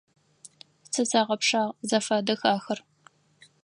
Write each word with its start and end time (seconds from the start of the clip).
Сызэгъэпшагъ, 0.91 1.75
зэфэдых 1.89 2.41
ахэр! 2.53 2.79